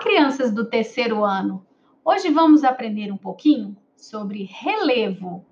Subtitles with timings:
[0.00, 1.64] crianças do terceiro ano!
[2.04, 5.46] Hoje vamos aprender um pouquinho sobre relevo.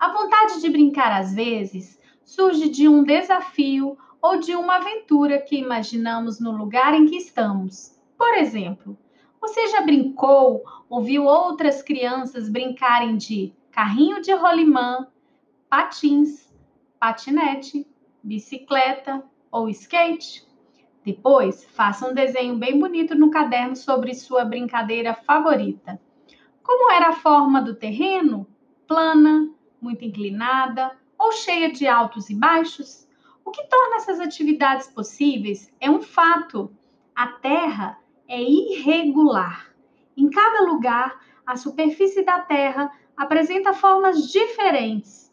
[0.00, 5.56] A vontade de brincar às vezes surge de um desafio ou de uma aventura que
[5.58, 8.00] imaginamos no lugar em que estamos.
[8.16, 8.96] Por exemplo,
[9.38, 15.06] você já brincou ou viu outras crianças brincarem de carrinho de rolimã,
[15.68, 16.50] patins,
[16.98, 17.86] patinete,
[18.22, 19.22] bicicleta
[19.52, 20.46] ou skate?
[21.04, 26.00] Depois, faça um desenho bem bonito no caderno sobre sua brincadeira favorita.
[26.62, 28.46] Como era a forma do terreno?
[28.86, 33.06] Plana, muito inclinada ou cheia de altos e baixos?
[33.44, 36.74] O que torna essas atividades possíveis é um fato.
[37.14, 39.74] A Terra é irregular.
[40.16, 45.30] Em cada lugar, a superfície da Terra apresenta formas diferentes,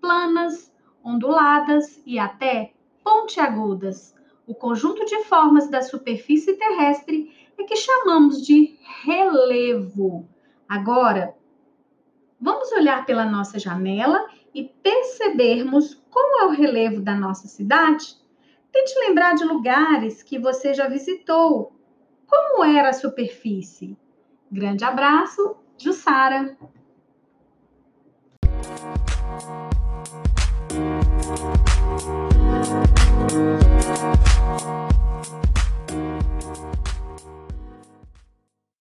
[0.00, 0.74] planas,
[1.04, 2.72] onduladas e até
[3.04, 10.28] pontiagudas o conjunto de formas da superfície terrestre é que chamamos de relevo.
[10.68, 11.34] Agora,
[12.40, 18.16] vamos olhar pela nossa janela e percebermos como é o relevo da nossa cidade?
[18.72, 21.72] Tente lembrar de lugares que você já visitou.
[22.26, 23.96] Como era a superfície?
[24.50, 26.56] Grande abraço, Jussara!